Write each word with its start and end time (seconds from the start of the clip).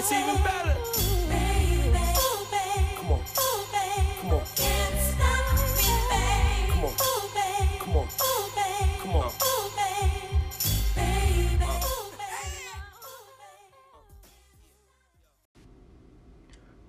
gets 0.00 0.12
even 0.12 0.42
better. 0.42 0.76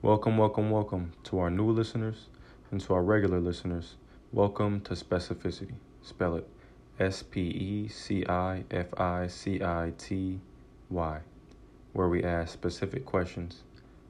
Welcome, 0.03 0.37
welcome, 0.37 0.71
welcome 0.71 1.11
to 1.25 1.39
our 1.39 1.49
new 1.49 1.69
listeners 1.69 2.27
and 2.71 2.81
to 2.81 2.93
our 2.93 3.03
regular 3.03 3.39
listeners. 3.39 3.95
Welcome 4.31 4.81
to 4.81 4.93
Specificity. 4.93 5.73
Spell 6.01 6.37
it 6.37 6.47
S 6.99 7.23
P 7.23 7.41
E 7.41 7.87
C 7.87 8.25
I 8.25 8.63
F 8.71 8.87
I 8.97 9.27
C 9.27 9.61
I 9.61 9.93
T 9.97 10.39
Y, 10.89 11.19
where 11.93 12.07
we 12.07 12.23
ask 12.23 12.53
specific 12.53 13.05
questions 13.05 13.63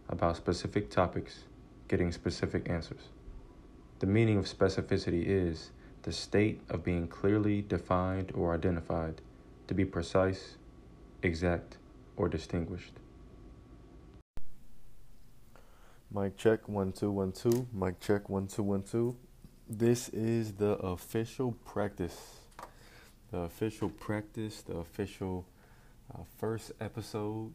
about 0.10 0.38
specific 0.38 0.90
topics, 0.90 1.46
getting 1.88 2.12
specific 2.12 2.70
answers. 2.70 3.10
The 4.00 4.08
meaning 4.08 4.38
of 4.38 4.46
specificity 4.46 5.24
is 5.26 5.72
the 6.04 6.12
state 6.12 6.62
of 6.70 6.84
being 6.84 7.08
clearly 7.08 7.62
defined 7.62 8.32
or 8.34 8.54
identified, 8.54 9.22
to 9.68 9.74
be 9.74 9.86
precise, 9.86 10.58
exact, 11.22 11.78
or 12.18 12.28
distinguished. 12.28 12.94
Mic 16.14 16.36
check 16.36 16.68
one 16.68 16.92
two 16.92 17.10
one 17.10 17.32
two. 17.32 17.68
Mic 17.72 18.00
check 18.00 18.28
one 18.30 18.48
two 18.48 18.64
one 18.64 18.84
two. 18.84 19.16
This 19.70 20.10
is 20.10 20.54
the 20.54 20.72
official 20.72 21.54
practice. 21.64 22.40
The 23.32 23.38
official 23.40 23.90
practice. 23.90 24.62
The 24.62 24.78
official 24.78 25.46
uh, 26.14 26.24
first 26.38 26.74
episode. 26.82 27.54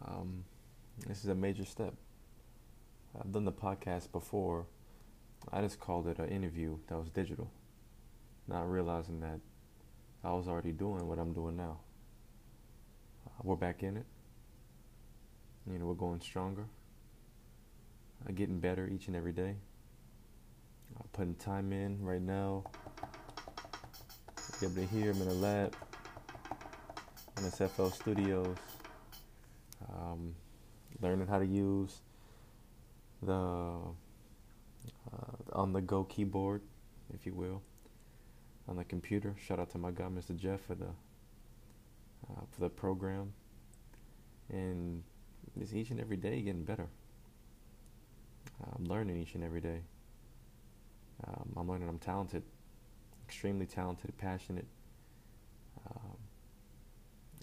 Um, 0.00 0.44
this 1.06 1.24
is 1.24 1.30
a 1.30 1.34
major 1.34 1.64
step. 1.64 1.94
I've 3.18 3.32
done 3.32 3.44
the 3.44 3.52
podcast 3.52 4.10
before. 4.12 4.66
I 5.52 5.60
just 5.60 5.80
called 5.80 6.06
it 6.06 6.18
an 6.18 6.28
interview 6.28 6.78
that 6.88 6.96
was 6.96 7.10
digital, 7.10 7.50
not 8.48 8.70
realizing 8.70 9.20
that 9.20 9.40
I 10.24 10.32
was 10.32 10.48
already 10.48 10.72
doing 10.72 11.06
what 11.08 11.18
I'm 11.18 11.32
doing 11.32 11.56
now. 11.56 11.80
Uh, 13.26 13.40
we're 13.42 13.56
back 13.56 13.82
in 13.82 13.96
it. 13.96 14.06
You 15.70 15.78
know, 15.78 15.86
we're 15.86 15.94
going 15.94 16.20
stronger 16.20 16.66
uh, 18.28 18.32
getting 18.32 18.58
better 18.58 18.88
each 18.88 19.06
and 19.06 19.16
every 19.16 19.32
day. 19.32 19.54
Uh, 20.96 21.02
putting 21.12 21.34
time 21.36 21.72
in 21.72 22.02
right 22.02 22.22
now. 22.22 22.64
Be 24.60 24.66
able 24.66 24.76
to 24.76 24.86
hear 24.86 25.10
him 25.10 25.22
in 25.22 25.28
the 25.28 25.34
lab, 25.34 25.74
in 27.38 27.44
SFL 27.44 27.92
Studios. 27.92 28.56
Um, 30.12 30.34
learning 31.00 31.26
how 31.26 31.38
to 31.38 31.46
use 31.46 32.02
the 33.22 33.32
uh, 33.32 33.92
on 35.52 35.72
the 35.72 35.80
go 35.80 36.04
keyboard, 36.04 36.62
if 37.14 37.24
you 37.24 37.34
will, 37.34 37.62
on 38.68 38.76
the 38.76 38.84
computer. 38.84 39.34
Shout 39.38 39.58
out 39.58 39.70
to 39.70 39.78
my 39.78 39.90
guy, 39.90 40.04
Mr. 40.04 40.36
Jeff, 40.36 40.60
for 40.62 40.74
the 40.74 40.86
uh, 42.30 42.40
for 42.50 42.60
the 42.60 42.68
program, 42.68 43.32
and 44.50 45.02
it's 45.60 45.72
each 45.72 45.90
and 45.90 46.00
every 46.00 46.16
day 46.16 46.40
getting 46.42 46.64
better. 46.64 46.88
I'm 48.76 48.84
learning 48.84 49.20
each 49.20 49.34
and 49.34 49.42
every 49.42 49.60
day. 49.60 49.80
Um, 51.26 51.52
I'm 51.56 51.68
learning 51.68 51.88
I'm 51.88 51.98
talented, 51.98 52.42
extremely 53.26 53.66
talented, 53.66 54.16
passionate. 54.18 54.66
Um, 55.88 56.16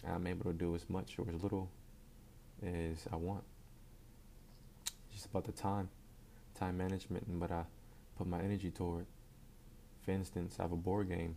I'm 0.08 0.28
able 0.28 0.46
to 0.46 0.54
do 0.54 0.76
as 0.76 0.90
much 0.90 1.20
or 1.20 1.28
as 1.30 1.42
little 1.42 1.70
as 2.66 3.08
I 3.12 3.16
want. 3.16 3.44
It's 4.86 5.14
just 5.14 5.26
about 5.26 5.46
the 5.46 5.52
time, 5.52 5.90
time 6.58 6.78
management, 6.78 7.28
and 7.28 7.40
what 7.40 7.52
I 7.52 7.64
put 8.18 8.28
my 8.28 8.40
energy 8.40 8.72
toward. 8.72 9.06
For 10.04 10.12
instance, 10.12 10.56
I 10.60 10.64
have 10.64 10.72
a 10.72 10.78
board 10.78 11.10
game 11.10 11.36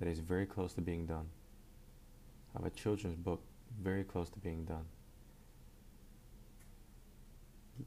that 0.00 0.08
is 0.08 0.18
very 0.20 0.46
close 0.46 0.72
to 0.74 0.80
being 0.80 1.06
done. 1.06 1.26
I 2.54 2.58
have 2.58 2.66
a 2.66 2.70
children's 2.70 3.16
book 3.16 3.42
very 3.82 4.04
close 4.04 4.30
to 4.30 4.38
being 4.38 4.64
done 4.64 4.86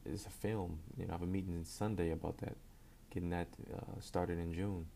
it's 0.04 0.26
a 0.26 0.30
film. 0.30 0.78
You 0.96 1.06
know, 1.06 1.10
I 1.10 1.14
have 1.14 1.22
a 1.22 1.26
meeting 1.26 1.64
Sunday 1.64 2.10
about 2.10 2.38
that, 2.38 2.56
getting 3.12 3.30
that 3.30 3.48
uh, 3.74 4.00
started 4.00 4.38
in 4.38 4.52
June. 4.52 4.86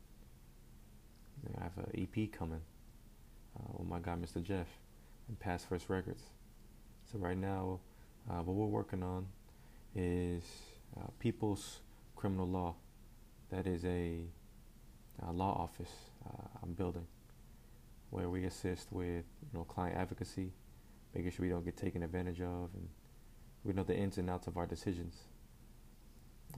I 1.58 1.64
have 1.64 1.72
an 1.76 1.90
EP 1.94 2.32
coming 2.32 2.60
uh, 3.58 3.72
with 3.78 3.88
my 3.88 3.98
guy 3.98 4.12
Mr. 4.12 4.42
Jeff 4.42 4.66
and 5.28 5.38
Pass 5.38 5.64
First 5.64 5.90
Records. 5.90 6.22
So 7.14 7.20
right 7.20 7.38
now, 7.38 7.78
uh, 8.28 8.42
what 8.42 8.56
we're 8.56 8.66
working 8.66 9.04
on 9.04 9.26
is 9.94 10.42
uh, 10.96 11.06
People's 11.20 11.78
Criminal 12.16 12.48
Law. 12.48 12.74
That 13.50 13.68
is 13.68 13.84
a, 13.84 14.22
a 15.24 15.30
law 15.30 15.52
office 15.52 15.92
uh, 16.26 16.48
I'm 16.60 16.72
building 16.72 17.06
where 18.10 18.28
we 18.28 18.46
assist 18.46 18.88
with 18.90 19.26
you 19.42 19.48
know 19.52 19.62
client 19.62 19.96
advocacy, 19.96 20.50
making 21.14 21.30
sure 21.30 21.46
we 21.46 21.50
don't 21.50 21.64
get 21.64 21.76
taken 21.76 22.02
advantage 22.02 22.40
of 22.40 22.70
and 22.74 22.88
we 23.62 23.72
know 23.74 23.84
the 23.84 23.96
ins 23.96 24.18
and 24.18 24.28
outs 24.28 24.48
of 24.48 24.56
our 24.56 24.66
decisions. 24.66 25.14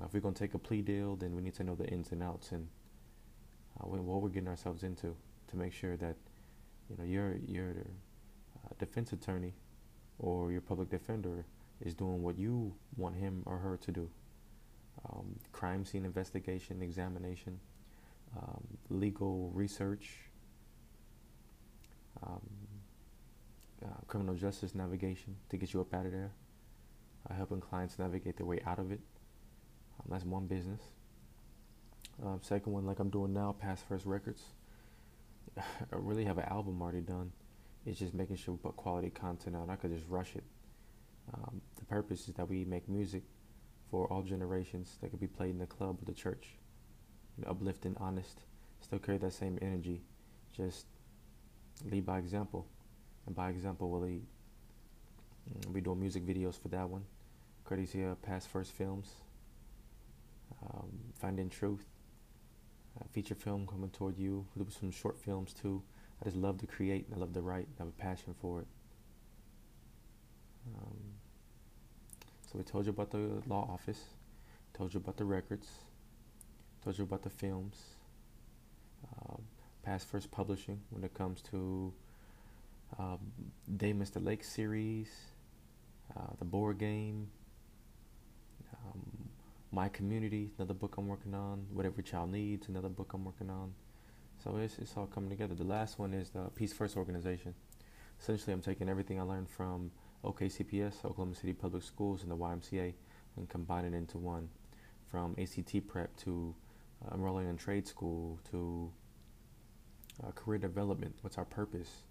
Uh, 0.00 0.06
if 0.06 0.14
we're 0.14 0.20
to 0.20 0.32
take 0.32 0.54
a 0.54 0.58
plea 0.58 0.80
deal, 0.80 1.16
then 1.16 1.36
we 1.36 1.42
need 1.42 1.54
to 1.56 1.64
know 1.64 1.74
the 1.74 1.86
ins 1.88 2.12
and 2.12 2.22
outs 2.22 2.52
and 2.52 2.66
uh, 3.78 3.86
what 3.86 4.22
we're 4.22 4.30
getting 4.30 4.48
ourselves 4.48 4.84
into 4.84 5.14
to 5.48 5.56
make 5.58 5.74
sure 5.74 5.98
that 5.98 6.16
you 6.88 6.96
know 6.96 7.04
your 7.04 7.34
your 7.46 7.74
uh, 8.64 8.68
defense 8.78 9.12
attorney 9.12 9.52
or 10.19 10.53
your 10.53 10.60
public 10.60 10.88
defender 10.88 11.44
is 11.84 11.94
doing 11.94 12.22
what 12.22 12.38
you 12.38 12.75
want 12.97 13.16
him 13.16 13.43
or 13.47 13.59
her 13.59 13.77
to 13.77 13.93
do. 13.93 14.09
Um, 15.09 15.38
crime 15.53 15.84
scene 15.84 16.04
investigation, 16.04 16.82
examination, 16.82 17.60
um, 18.37 18.66
legal 18.88 19.50
research, 19.54 20.10
um, 22.22 22.41
uh, 23.84 23.88
criminal 24.06 24.34
justice 24.34 24.75
navigation 24.75 25.37
to 25.50 25.56
get 25.56 25.75
you 25.75 25.81
up 25.81 25.93
out 25.93 26.06
of 26.06 26.12
there 26.12 26.33
uh, 27.28 27.34
helping 27.34 27.60
clients 27.60 27.98
navigate 27.98 28.37
their 28.37 28.47
way 28.47 28.60
out 28.66 28.78
of 28.78 28.93
it. 28.93 29.00
Um, 29.98 30.06
that's 30.10 30.25
one 30.25 30.47
business. 30.47 30.81
Um, 32.25 32.41
second 32.43 32.72
one, 32.72 32.87
like 32.87 32.98
I'm 32.98 33.10
doing 33.10 33.33
now, 33.33 33.54
Pass 33.59 33.83
First 33.83 34.06
Records. 34.06 34.43
I 35.59 35.62
really 35.93 36.25
have 36.25 36.38
an 36.38 36.44
album 36.44 36.81
already 36.81 37.00
done. 37.00 37.33
It's 37.86 37.98
just 37.98 38.14
making 38.14 38.36
sure 38.36 38.54
we 38.54 38.58
put 38.58 38.76
quality 38.76 39.10
content 39.10 39.54
out. 39.56 39.70
I 39.70 39.76
could 39.76 39.92
just 39.92 40.08
rush 40.08 40.34
it. 40.34 40.44
Um, 41.32 41.60
the 41.78 41.84
purpose 41.84 42.28
is 42.28 42.34
that 42.34 42.48
we 42.48 42.64
make 42.64 42.88
music 42.88 43.22
for 43.91 44.06
all 44.12 44.22
generations 44.22 44.98
that 45.00 45.10
could 45.10 45.20
be 45.20 45.28
played 45.28 45.50
in 45.50 45.58
the 45.58 45.66
club 45.66 45.98
or 46.02 46.04
the 46.04 46.12
church. 46.12 46.56
You 47.38 47.44
know, 47.44 47.52
uplifting, 47.52 47.97
honest, 47.98 48.42
still 48.80 48.98
carry 48.98 49.19
that 49.19 49.32
same 49.32 49.58
energy. 49.62 50.02
Just 50.56 50.86
lead 51.88 52.04
by 52.04 52.19
example. 52.19 52.66
And 53.26 53.34
by 53.34 53.50
example, 53.50 53.88
we'll 53.88 54.00
lead. 54.03 54.22
Mm, 55.48 55.72
we 55.72 55.80
doing 55.80 56.00
music 56.00 56.26
videos 56.26 56.60
for 56.60 56.68
that 56.68 56.88
one 56.88 57.04
courtesy 57.64 58.03
of 58.04 58.20
Pass 58.22 58.47
First 58.47 58.72
Films. 58.72 59.10
Um, 60.62 60.88
Finding 61.20 61.50
Truth, 61.50 61.84
feature 63.12 63.34
film 63.34 63.66
coming 63.66 63.91
toward 63.91 64.16
you. 64.18 64.47
We'll 64.54 64.64
do 64.64 64.70
some 64.70 64.91
short 64.91 65.18
films 65.18 65.53
too. 65.53 65.82
I 66.21 66.25
just 66.25 66.37
love 66.37 66.59
to 66.59 66.66
create. 66.66 67.06
And 67.06 67.16
I 67.16 67.19
love 67.19 67.32
to 67.34 67.41
write. 67.41 67.69
I 67.78 67.82
have 67.82 67.88
a 67.88 68.03
passion 68.03 68.34
for 68.41 68.60
it. 68.60 68.66
Um, 70.75 70.97
so 72.43 72.59
we 72.59 72.65
told 72.65 72.87
you 72.87 72.91
about 72.91 73.10
the 73.10 73.43
law 73.47 73.69
office, 73.72 74.00
told 74.75 74.94
you 74.94 74.99
about 74.99 75.16
the 75.16 75.25
records, 75.25 75.69
told 76.82 76.99
you 76.99 77.04
about 77.04 77.22
the 77.22 77.31
films, 77.31 77.77
uh, 79.04 79.37
Pass 79.82 80.04
First 80.04 80.31
Publishing 80.31 80.81
when 80.91 81.04
it 81.04 81.15
comes 81.15 81.43
to 81.50 81.93
uh, 82.98 83.16
Day 83.77 83.92
Mr. 83.92 84.24
Lake 84.24 84.45
series, 84.45 85.09
uh, 86.16 86.33
the 86.39 86.45
board 86.45 86.78
game, 86.78 87.28
um, 88.72 89.28
My 89.72 89.89
Community, 89.89 90.51
another 90.59 90.74
book 90.74 90.97
I'm 90.97 91.09
working 91.09 91.34
on. 91.34 91.66
What 91.72 91.86
Every 91.86 92.03
Child 92.03 92.33
Needs, 92.33 92.69
another 92.69 92.89
book 92.89 93.12
I'm 93.15 93.24
working 93.24 93.51
on. 93.51 93.74
So 94.47 94.59
it's, 94.59 94.78
it's 94.78 94.97
all 94.97 95.07
coming 95.07 95.28
together. 95.28 95.57
The 95.57 95.65
last 95.65 95.98
one 95.98 96.15
is 96.15 96.31
the 96.31 96.45
Peace 96.54 96.72
First 96.72 96.97
organization. 96.97 97.53
Essentially, 98.21 98.53
I'm 98.53 98.60
taking 98.60 98.89
everything 98.89 99.19
I 99.19 99.25
learned 99.25 99.51
from 99.51 99.91
OKCPS, 100.22 101.04
Oklahoma 101.04 101.34
City 101.34 101.53
Public 101.53 101.83
Schools, 101.83 102.22
and 102.22 102.31
the 102.31 102.37
YMCA, 102.37 102.95
and 103.37 103.48
combining 103.48 103.93
it 103.93 103.97
into 103.97 104.19
one. 104.19 104.48
From 105.10 105.34
ACT 105.37 105.89
prep 105.89 106.16
to 106.19 106.54
uh, 107.04 107.16
enrolling 107.16 107.48
in 107.48 107.57
trade 107.57 107.89
school 107.89 108.39
to 108.53 108.93
uh, 110.25 110.31
career 110.31 110.59
development. 110.59 111.16
What's 111.22 111.39
our 111.39 111.45
purpose? 111.45 112.04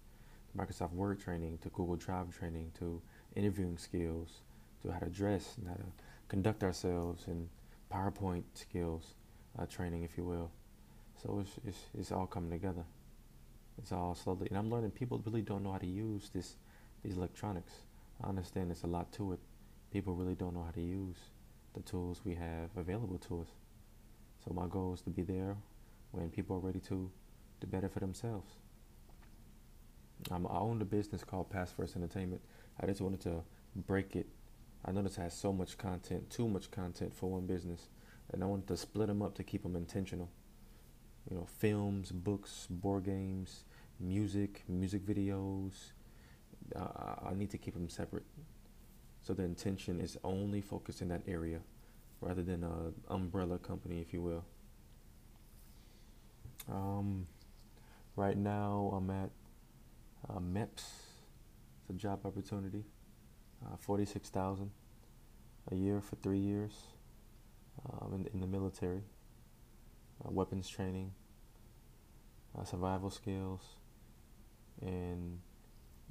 Microsoft 0.54 0.92
Word 0.92 1.18
training 1.18 1.56
to 1.62 1.70
Google 1.70 1.96
Drive 1.96 2.36
training 2.36 2.72
to 2.78 3.00
interviewing 3.34 3.78
skills 3.78 4.42
to 4.82 4.92
how 4.92 4.98
to 4.98 5.08
dress 5.08 5.54
and 5.56 5.68
how 5.68 5.74
to 5.76 5.86
conduct 6.28 6.62
ourselves 6.62 7.28
and 7.28 7.48
PowerPoint 7.90 8.42
skills 8.52 9.14
uh, 9.58 9.64
training, 9.64 10.02
if 10.02 10.18
you 10.18 10.24
will. 10.24 10.50
So 11.26 11.40
it's, 11.40 11.50
it's, 11.66 11.78
it's 11.98 12.12
all 12.12 12.26
coming 12.26 12.50
together. 12.50 12.84
It's 13.78 13.90
all 13.90 14.14
slowly, 14.14 14.46
and 14.48 14.56
I'm 14.56 14.70
learning 14.70 14.92
people 14.92 15.20
really 15.26 15.42
don't 15.42 15.64
know 15.64 15.72
how 15.72 15.78
to 15.78 15.86
use 15.86 16.30
this 16.32 16.54
these 17.02 17.16
electronics. 17.16 17.72
I 18.22 18.28
understand 18.28 18.70
there's 18.70 18.84
a 18.84 18.86
lot 18.86 19.12
to 19.14 19.32
it. 19.32 19.40
People 19.92 20.14
really 20.14 20.36
don't 20.36 20.54
know 20.54 20.62
how 20.62 20.70
to 20.70 20.80
use 20.80 21.16
the 21.74 21.82
tools 21.82 22.20
we 22.24 22.34
have 22.36 22.70
available 22.76 23.18
to 23.28 23.40
us. 23.40 23.48
So 24.44 24.54
my 24.54 24.66
goal 24.66 24.94
is 24.94 25.02
to 25.02 25.10
be 25.10 25.22
there 25.22 25.56
when 26.12 26.30
people 26.30 26.56
are 26.56 26.60
ready 26.60 26.80
to 26.80 27.10
do 27.60 27.66
better 27.66 27.88
for 27.88 28.00
themselves. 28.00 28.52
I 30.30 30.36
own 30.48 30.80
a 30.80 30.84
business 30.84 31.22
called 31.24 31.50
Pass 31.50 31.72
First 31.72 31.96
Entertainment. 31.96 32.40
I 32.80 32.86
just 32.86 33.00
wanted 33.00 33.20
to 33.22 33.42
break 33.74 34.16
it. 34.16 34.26
I 34.84 34.92
noticed 34.92 35.18
I 35.18 35.24
had 35.24 35.32
so 35.32 35.52
much 35.52 35.76
content, 35.76 36.30
too 36.30 36.48
much 36.48 36.70
content 36.70 37.14
for 37.14 37.30
one 37.30 37.46
business, 37.46 37.88
and 38.32 38.42
I 38.42 38.46
wanted 38.46 38.68
to 38.68 38.76
split 38.76 39.08
them 39.08 39.22
up 39.22 39.34
to 39.34 39.42
keep 39.42 39.64
them 39.64 39.76
intentional. 39.76 40.30
You 41.30 41.36
know, 41.36 41.46
films, 41.58 42.12
books, 42.12 42.66
board 42.70 43.04
games, 43.04 43.64
music, 43.98 44.62
music 44.68 45.04
videos. 45.04 45.92
I, 46.76 47.30
I 47.30 47.34
need 47.34 47.50
to 47.50 47.58
keep 47.58 47.74
them 47.74 47.88
separate. 47.88 48.24
So 49.22 49.34
the 49.34 49.42
intention 49.42 50.00
is 50.00 50.16
only 50.22 50.60
focused 50.60 51.02
in 51.02 51.08
that 51.08 51.22
area 51.26 51.60
rather 52.20 52.42
than 52.42 52.62
an 52.62 52.94
umbrella 53.08 53.58
company, 53.58 54.00
if 54.00 54.12
you 54.12 54.22
will. 54.22 54.44
Um, 56.70 57.26
right 58.14 58.36
now, 58.36 58.92
I'm 58.96 59.10
at 59.10 59.30
uh, 60.28 60.38
MEPS. 60.38 60.84
It's 61.80 61.90
a 61.90 61.92
job 61.92 62.24
opportunity. 62.24 62.84
Uh, 63.64 63.76
Forty-six 63.76 64.28
thousand 64.28 64.70
a 65.72 65.74
year 65.74 66.00
for 66.00 66.16
three 66.16 66.38
years 66.38 66.72
um, 67.90 68.12
in, 68.14 68.28
in 68.32 68.40
the 68.40 68.46
military. 68.46 69.02
Uh, 70.26 70.30
weapons 70.30 70.68
training, 70.68 71.12
uh, 72.58 72.64
survival 72.64 73.10
skills, 73.10 73.60
and 74.80 75.40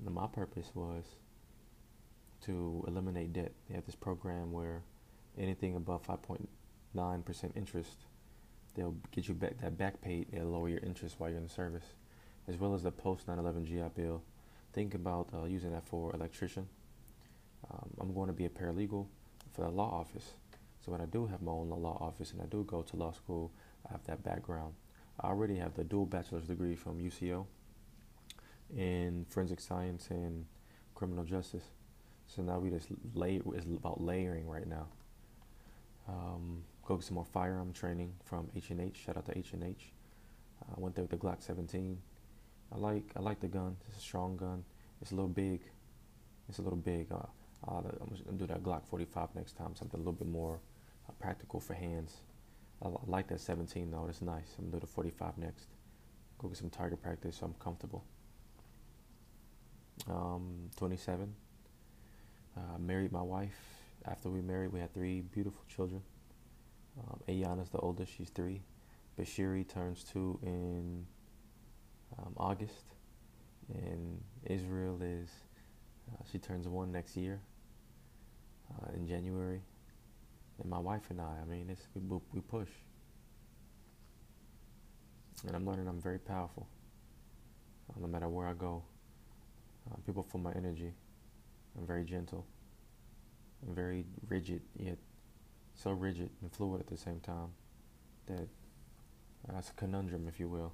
my 0.03 0.27
purpose 0.27 0.71
was 0.73 1.03
to 2.41 2.83
eliminate 2.88 3.33
debt. 3.33 3.51
They 3.67 3.75
have 3.75 3.85
this 3.85 3.95
program 3.95 4.51
where 4.51 4.83
anything 5.38 5.75
above 5.75 6.06
5.9% 6.06 7.51
interest, 7.56 8.06
they'll 8.75 8.95
get 9.12 9.27
you 9.27 9.33
back 9.33 9.59
that 9.62 9.77
back 9.77 10.01
paid. 10.01 10.27
They'll 10.31 10.45
lower 10.45 10.69
your 10.69 10.79
interest 10.79 11.15
while 11.17 11.29
you're 11.29 11.39
in 11.39 11.50
service, 11.50 11.95
as 12.47 12.57
well 12.57 12.73
as 12.73 12.83
the 12.83 12.91
post 12.91 13.27
9/11 13.27 13.65
GI 13.65 13.89
Bill. 13.95 14.21
Think 14.73 14.94
about 14.94 15.29
uh, 15.33 15.45
using 15.45 15.71
that 15.71 15.88
for 15.88 16.13
electrician. 16.13 16.67
Um, 17.71 17.89
I'm 18.00 18.13
going 18.13 18.27
to 18.27 18.33
be 18.33 18.45
a 18.45 18.50
paralegal 18.50 19.07
for 19.53 19.62
the 19.62 19.69
law 19.69 19.89
office. 19.89 20.33
So 20.85 20.91
when 20.91 21.01
I 21.01 21.06
do 21.06 21.25
have 21.25 21.41
my 21.41 21.51
own 21.51 21.69
law 21.69 21.97
office 22.00 22.31
and 22.31 22.41
I 22.41 22.45
do 22.45 22.63
go 22.63 22.83
to 22.83 22.95
law 22.95 23.12
school, 23.12 23.51
I 23.87 23.91
have 23.91 24.03
that 24.05 24.23
background. 24.23 24.73
I 25.19 25.27
already 25.27 25.55
have 25.57 25.73
the 25.75 25.83
dual 25.83 26.05
bachelor's 26.05 26.45
degree 26.45 26.75
from 26.75 26.99
UCO 26.99 27.45
in 28.75 29.25
forensic 29.29 29.59
science 29.59 30.07
and 30.09 30.45
criminal 30.93 31.23
justice. 31.23 31.63
So 32.27 32.41
now 32.41 32.59
we 32.59 32.69
just 32.69 32.87
lay 33.13 33.41
it's 33.53 33.65
about 33.65 34.01
layering 34.01 34.47
right 34.47 34.67
now. 34.67 34.87
Um, 36.07 36.63
go 36.85 36.95
get 36.95 37.05
some 37.05 37.15
more 37.15 37.25
firearm 37.25 37.73
training 37.73 38.13
from 38.23 38.49
H 38.55 38.71
and 38.71 38.81
H. 38.81 38.97
Shout 39.05 39.17
out 39.17 39.25
to 39.27 39.37
H 39.37 39.53
and 39.53 39.63
H. 39.63 39.91
I 40.69 40.79
went 40.79 40.95
there 40.95 41.03
with 41.03 41.11
the 41.11 41.17
Glock 41.17 41.41
17. 41.43 41.97
I 42.71 42.77
like 42.77 43.03
I 43.15 43.19
like 43.19 43.39
the 43.39 43.47
gun. 43.47 43.77
It's 43.88 43.97
a 43.97 44.01
strong 44.01 44.35
gun. 44.38 44.63
It's 45.01 45.11
a 45.11 45.15
little 45.15 45.29
big. 45.29 45.61
It's 46.49 46.59
a 46.59 46.61
little 46.61 46.77
big. 46.77 47.11
Uh, 47.11 47.17
uh, 47.67 47.77
I'm 47.77 48.17
gonna 48.25 48.38
do 48.38 48.47
that 48.47 48.63
Glock 48.63 48.85
45 48.88 49.35
next 49.35 49.57
time. 49.57 49.75
Something 49.75 49.99
a 49.99 50.03
little 50.03 50.13
bit 50.13 50.27
more 50.27 50.59
uh, 51.07 51.13
practical 51.19 51.59
for 51.59 51.73
hands. 51.73 52.17
I, 52.83 52.89
like 53.07 53.27
that 53.27 53.39
17 53.39 53.92
though. 53.92 54.07
It's 54.10 54.22
nice. 54.22 54.56
I'm 54.60 54.69
do 54.69 54.80
the 54.80 54.88
45 54.88 55.38
next. 55.38 55.68
Go 56.38 56.48
get 56.48 56.57
some 56.57 56.69
target 56.69 57.01
practice 57.01 57.38
so 57.38 57.45
I'm 57.45 57.54
comfortable. 57.56 58.04
Um, 60.10 60.69
27. 60.77 61.33
Uh, 62.57 62.77
married 62.80 63.12
my 63.12 63.22
wife. 63.22 63.57
After 64.06 64.30
we 64.30 64.42
married, 64.42 64.72
we 64.72 64.80
had 64.80 64.94
three 64.94 65.22
beautiful 65.22 65.63
children. 65.68 66.01
Um, 67.00 67.19
Ayana's 67.27 67.69
the 67.69 67.80
oldest, 67.80 68.13
she's 68.16 68.30
three. 68.30 68.62
Bashiri 69.19 69.68
turns 69.68 70.04
two 70.04 70.39
in 70.44 71.06
um, 72.19 72.33
August. 72.38 72.86
And 73.74 74.22
Israel 74.45 75.00
is, 75.01 75.30
uh, 76.12 76.24
she 76.31 76.38
turns 76.38 76.68
one 76.68 76.92
next 76.92 77.18
year 77.18 77.39
uh, 78.72 78.94
in 78.94 79.07
January. 79.07 79.62
And 80.61 80.69
my 80.69 80.79
wife 80.79 81.03
and 81.09 81.19
I, 81.19 81.37
I 81.41 81.45
mean, 81.45 81.69
it's, 81.69 81.87
we, 81.93 82.01
we 82.33 82.41
push. 82.41 82.69
And 85.45 85.55
I'm 85.55 85.65
learning 85.65 85.87
I'm 85.87 86.01
very 86.01 86.19
powerful. 86.19 86.67
Uh, 87.89 87.99
no 87.99 88.07
matter 88.07 88.27
where 88.27 88.47
I 88.47 88.53
go, 88.53 88.83
uh, 89.91 89.97
people 90.05 90.23
feel 90.23 90.41
my 90.41 90.53
energy. 90.53 90.91
I'm 91.77 91.85
very 91.85 92.03
gentle. 92.03 92.45
I'm 93.67 93.75
very 93.75 94.05
rigid, 94.29 94.61
yet 94.77 94.97
so 95.75 95.91
rigid 95.91 96.29
and 96.41 96.51
fluid 96.51 96.79
at 96.79 96.87
the 96.87 96.97
same 96.97 97.19
time 97.19 97.49
that 98.27 98.47
uh, 99.49 99.57
a 99.57 99.73
conundrum, 99.75 100.27
if 100.27 100.39
you 100.39 100.47
will. 100.47 100.73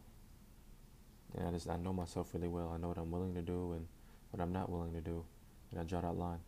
And 1.35 1.47
I 1.47 1.51
just 1.51 1.69
I 1.69 1.77
know 1.77 1.93
myself 1.93 2.33
really 2.33 2.47
well. 2.47 2.71
I 2.73 2.77
know 2.77 2.89
what 2.89 2.97
I'm 2.97 3.11
willing 3.11 3.33
to 3.35 3.41
do 3.41 3.73
and 3.73 3.87
what 4.31 4.41
I'm 4.41 4.53
not 4.53 4.69
willing 4.69 4.93
to 4.93 5.01
do, 5.01 5.25
and 5.71 5.79
I 5.79 5.83
draw 5.83 6.01
that 6.01 6.17
line. 6.17 6.39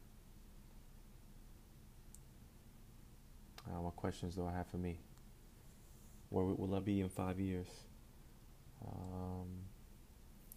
Uh, 3.67 3.81
what 3.81 3.95
questions 3.95 4.35
do 4.35 4.45
I 4.45 4.51
have 4.51 4.67
for 4.67 4.77
me? 4.77 4.99
Where 6.29 6.45
will 6.45 6.75
I 6.75 6.79
be 6.79 7.01
in 7.01 7.09
five 7.09 7.39
years? 7.39 7.67
Um, 8.85 9.47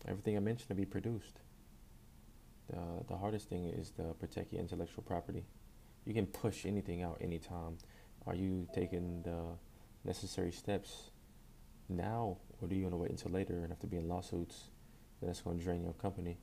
everything 0.08 0.36
I 0.36 0.40
mentioned 0.40 0.68
to 0.68 0.74
be 0.74 0.84
produced. 0.84 1.40
The, 2.70 3.04
the 3.08 3.16
hardest 3.16 3.48
thing 3.48 3.66
is 3.66 3.90
to 3.92 4.14
protect 4.18 4.52
your 4.52 4.60
intellectual 4.60 5.04
property. 5.04 5.44
You 6.04 6.14
can 6.14 6.26
push 6.26 6.66
anything 6.66 7.02
out 7.02 7.18
anytime. 7.20 7.78
Are 8.26 8.34
you 8.34 8.66
taking 8.74 9.22
the 9.22 9.56
necessary 10.04 10.50
steps 10.50 11.10
now, 11.88 12.38
or 12.60 12.68
do 12.68 12.74
you 12.74 12.82
want 12.82 12.94
to 12.94 12.98
wait 12.98 13.10
until 13.10 13.30
later 13.30 13.54
and 13.54 13.68
have 13.68 13.78
to 13.80 13.86
be 13.86 13.98
in 13.98 14.08
lawsuits? 14.08 14.70
Then 15.20 15.28
That's 15.28 15.42
going 15.42 15.58
to 15.58 15.64
drain 15.64 15.82
your 15.82 15.92
company. 15.94 16.38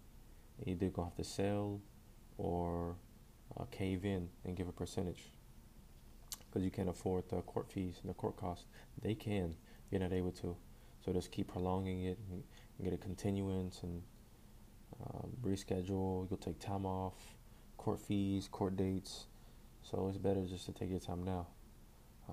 And 0.59 0.67
either 0.67 0.89
going 0.89 1.09
to 1.09 1.15
have 1.15 1.17
to 1.17 1.23
sell 1.23 1.81
or 2.37 2.95
uh, 3.59 3.65
cave 3.65 4.05
in 4.05 4.29
and 4.45 4.55
give 4.55 4.67
a 4.67 4.71
percentage 4.71 5.31
because 6.53 6.63
you 6.63 6.69
can't 6.69 6.89
afford 6.89 7.23
the 7.29 7.41
court 7.41 7.67
fees 7.67 7.95
and 8.01 8.09
the 8.09 8.13
court 8.13 8.37
costs. 8.37 8.65
They 9.01 9.15
can, 9.15 9.55
you're 9.89 10.01
not 10.01 10.13
able 10.13 10.31
to. 10.33 10.55
So 11.03 11.11
just 11.11 11.31
keep 11.31 11.47
prolonging 11.47 12.03
it 12.03 12.19
and 12.29 12.43
get 12.83 12.93
a 12.93 12.97
continuance 12.97 13.81
and 13.81 14.03
um, 15.03 15.31
reschedule. 15.43 16.29
You'll 16.29 16.39
take 16.39 16.59
time 16.59 16.85
off, 16.85 17.15
court 17.77 17.99
fees, 17.99 18.47
court 18.51 18.77
dates. 18.77 19.25
So 19.81 20.07
it's 20.07 20.19
better 20.19 20.45
just 20.45 20.65
to 20.67 20.73
take 20.73 20.91
your 20.91 20.99
time 20.99 21.23
now. 21.23 21.47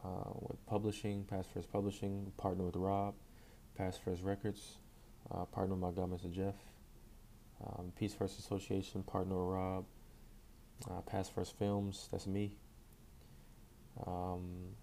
Uh, 0.05 0.31
with 0.35 0.65
publishing, 0.67 1.25
Pass 1.25 1.47
First 1.53 1.73
Publishing, 1.73 2.31
partner 2.37 2.65
with 2.65 2.77
Rob, 2.77 3.15
Pass 3.77 3.99
First 3.99 4.23
Records, 4.23 4.77
uh, 5.35 5.47
partner 5.47 5.75
with 5.75 5.83
my 5.83 5.91
government, 5.91 6.23
Mr. 6.23 6.31
Jeff. 6.31 6.55
Um, 7.67 7.93
Peace 7.99 8.15
First 8.15 8.39
Association, 8.39 9.03
partner 9.03 9.35
with 9.35 9.55
Rob. 9.55 9.85
Uh, 10.89 11.01
Pass 11.01 11.29
First 11.29 11.59
Films, 11.59 12.09
that's 12.13 12.27
me. 12.27 12.57
Um, 14.07 14.75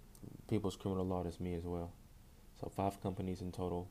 People's 0.50 0.75
Criminal 0.75 1.05
Law, 1.05 1.24
that's 1.24 1.39
me 1.39 1.53
as 1.55 1.63
well. 1.63 1.91
So 2.59 2.71
five 2.75 3.01
companies 3.01 3.41
in 3.41 3.51
total. 3.51 3.89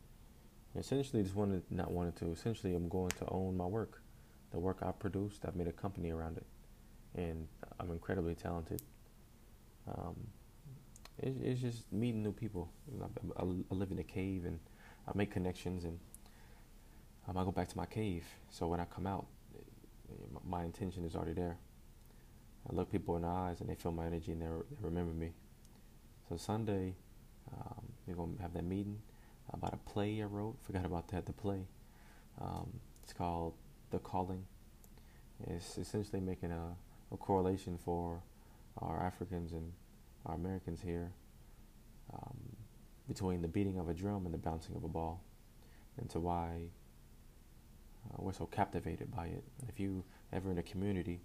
Essentially 0.76 1.22
just 1.22 1.34
wanted 1.34 1.62
not 1.70 1.90
wanted 1.90 2.16
to 2.16 2.26
essentially 2.32 2.74
i'm 2.74 2.88
going 2.88 3.10
to 3.10 3.26
own 3.28 3.56
my 3.56 3.64
work. 3.64 4.02
The 4.50 4.58
work 4.58 4.78
i 4.82 4.90
produced 4.92 5.44
i've 5.46 5.56
made 5.56 5.68
a 5.68 5.72
company 5.72 6.10
around 6.10 6.36
it. 6.36 6.46
And 7.14 7.46
i'm 7.80 7.90
incredibly 7.90 8.34
talented. 8.34 8.82
Um, 9.88 10.16
it, 11.18 11.34
it's 11.42 11.60
just 11.60 11.90
meeting 11.92 12.22
new 12.22 12.32
people. 12.32 12.70
I, 13.00 13.42
I, 13.42 13.44
I, 13.44 13.74
live 13.74 13.90
in 13.90 13.98
a 14.00 14.04
cave 14.04 14.44
and 14.44 14.58
i 15.08 15.12
make 15.14 15.30
connections 15.30 15.84
and 15.84 15.98
um, 17.28 17.38
i 17.38 17.44
go 17.44 17.52
back 17.52 17.68
to 17.68 17.76
my 17.76 17.86
cave. 17.86 18.24
So 18.50 18.66
when 18.66 18.80
i 18.80 18.84
come 18.84 19.06
out 19.06 19.26
my 20.46 20.62
intention 20.62 21.04
is 21.04 21.16
already 21.16 21.32
there 21.32 21.56
i 22.70 22.74
look 22.74 22.90
people 22.90 23.16
in 23.16 23.22
the 23.22 23.28
eyes 23.28 23.60
and 23.60 23.68
they 23.68 23.74
feel 23.74 23.92
my 23.92 24.06
energy 24.06 24.32
and 24.32 24.42
they, 24.42 24.48
remember 24.80 25.12
me 25.12 25.32
so 26.28 26.36
sunday 26.36 26.94
um, 27.52 27.86
we're 28.06 28.14
going 28.14 28.36
to 28.36 28.42
have 28.42 28.54
that 28.54 28.64
meeting 28.64 28.98
about 29.52 29.74
a 29.74 29.90
play 29.90 30.22
I 30.22 30.24
wrote. 30.24 30.56
Forgot 30.62 30.84
about 30.84 31.08
that. 31.08 31.26
The 31.26 31.32
play. 31.32 31.66
Um, 32.40 32.80
it's 33.02 33.12
called 33.12 33.54
The 33.90 33.98
Calling. 33.98 34.44
It's 35.46 35.78
essentially 35.78 36.20
making 36.20 36.50
a, 36.50 36.76
a 37.12 37.16
correlation 37.16 37.78
for 37.78 38.22
our 38.78 39.02
Africans 39.02 39.52
and 39.52 39.72
our 40.24 40.34
Americans 40.34 40.80
here 40.82 41.12
um, 42.12 42.36
between 43.06 43.42
the 43.42 43.48
beating 43.48 43.78
of 43.78 43.88
a 43.88 43.94
drum 43.94 44.24
and 44.24 44.34
the 44.34 44.38
bouncing 44.38 44.74
of 44.74 44.84
a 44.84 44.88
ball, 44.88 45.22
and 45.98 46.10
to 46.10 46.18
why 46.18 46.62
uh, 48.10 48.16
we're 48.18 48.32
so 48.32 48.46
captivated 48.46 49.14
by 49.14 49.26
it. 49.26 49.44
If 49.68 49.78
you 49.78 50.04
ever 50.32 50.50
in 50.50 50.58
a 50.58 50.62
community, 50.62 51.20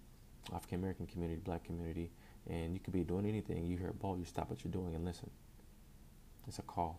African 0.54 0.78
American 0.78 1.06
community, 1.06 1.40
black 1.42 1.64
community, 1.64 2.10
and 2.48 2.74
you 2.74 2.80
could 2.80 2.92
be 2.92 3.04
doing 3.04 3.26
anything, 3.26 3.66
you 3.66 3.76
hear 3.76 3.90
a 3.90 3.94
ball, 3.94 4.18
you 4.18 4.24
stop 4.24 4.50
what 4.50 4.64
you're 4.64 4.72
doing 4.72 4.94
and 4.94 5.04
listen. 5.04 5.30
It's 6.46 6.58
a 6.58 6.62
call 6.62 6.98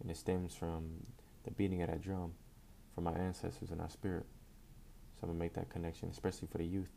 and 0.00 0.10
it 0.10 0.16
stems 0.16 0.54
from 0.54 0.88
the 1.44 1.50
beating 1.50 1.82
of 1.82 1.88
that 1.88 2.00
drum 2.00 2.32
from 2.94 3.06
our 3.06 3.16
ancestors 3.16 3.70
and 3.70 3.80
our 3.80 3.90
spirit. 3.90 4.26
So 5.14 5.24
I'm 5.24 5.30
gonna 5.30 5.38
make 5.38 5.54
that 5.54 5.68
connection, 5.68 6.08
especially 6.08 6.48
for 6.50 6.58
the 6.58 6.64
youth. 6.64 6.90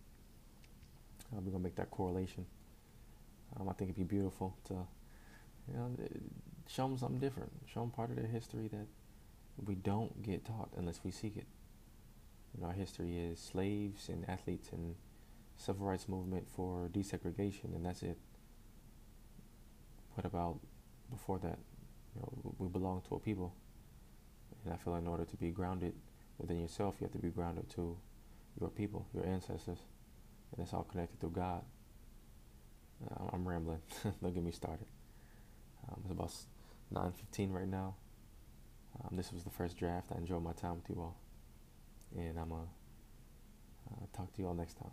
Uh, 1.31 1.39
we're 1.41 1.51
gonna 1.51 1.63
make 1.63 1.75
that 1.75 1.91
correlation. 1.91 2.45
Um, 3.59 3.69
I 3.69 3.73
think 3.73 3.91
it'd 3.91 3.97
be 3.97 4.15
beautiful 4.15 4.55
to, 4.65 4.73
you 5.67 5.73
know, 5.73 5.95
show 6.67 6.87
them 6.87 6.97
something 6.97 7.19
different. 7.19 7.51
Show 7.71 7.81
them 7.81 7.91
part 7.91 8.09
of 8.11 8.15
their 8.15 8.27
history 8.27 8.67
that 8.69 8.87
we 9.65 9.75
don't 9.75 10.21
get 10.23 10.45
taught 10.45 10.69
unless 10.77 11.01
we 11.03 11.11
seek 11.11 11.37
it. 11.37 11.47
You 12.55 12.61
know, 12.61 12.67
our 12.67 12.73
history 12.73 13.17
is 13.17 13.39
slaves 13.39 14.09
and 14.09 14.27
athletes 14.29 14.69
and 14.71 14.95
civil 15.57 15.85
rights 15.85 16.07
movement 16.07 16.47
for 16.55 16.89
desegregation, 16.91 17.75
and 17.75 17.85
that's 17.85 18.03
it. 18.03 18.17
What 20.15 20.25
about 20.25 20.59
before 21.09 21.39
that? 21.39 21.59
You 22.15 22.21
know, 22.21 22.55
we 22.57 22.67
belong 22.67 23.01
to 23.07 23.15
a 23.15 23.19
people, 23.19 23.53
and 24.65 24.73
I 24.73 24.77
feel 24.77 24.95
in 24.95 25.07
order 25.07 25.25
to 25.25 25.37
be 25.37 25.51
grounded 25.51 25.93
within 26.37 26.59
yourself, 26.59 26.95
you 26.99 27.05
have 27.05 27.13
to 27.13 27.19
be 27.19 27.29
grounded 27.29 27.69
to 27.71 27.97
your 28.59 28.69
people, 28.69 29.07
your 29.13 29.25
ancestors, 29.25 29.79
and 30.51 30.63
it's 30.63 30.73
all 30.73 30.83
connected 30.83 31.19
through 31.19 31.31
God. 31.31 31.63
Uh, 33.09 33.29
I'm 33.33 33.47
rambling. 33.47 33.81
Don't 34.21 34.33
get 34.33 34.43
me 34.43 34.51
started. 34.51 34.85
Um, 35.87 36.01
it's 36.03 36.11
about 36.11 36.33
9:15 36.93 37.51
right 37.53 37.67
now. 37.67 37.95
Um, 39.03 39.15
this 39.15 39.31
was 39.31 39.43
the 39.43 39.49
first 39.49 39.77
draft. 39.77 40.11
I 40.13 40.17
enjoyed 40.17 40.43
my 40.43 40.53
time 40.53 40.75
with 40.75 40.89
you 40.89 41.01
all, 41.01 41.17
and 42.15 42.37
I'm 42.37 42.49
gonna 42.49 42.63
uh, 43.91 44.05
talk 44.13 44.33
to 44.33 44.41
you 44.41 44.47
all 44.47 44.53
next 44.53 44.75
time. 44.77 44.91